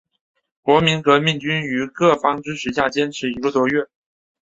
[0.63, 3.85] 国民革命军于各方支持下坚持一个多月。